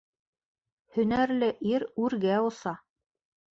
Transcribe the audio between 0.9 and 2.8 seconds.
Һөнәрле ир үргә оса